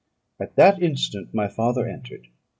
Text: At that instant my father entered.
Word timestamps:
At 0.39 0.55
that 0.55 0.81
instant 0.81 1.31
my 1.31 1.47
father 1.47 1.87
entered. 1.87 2.27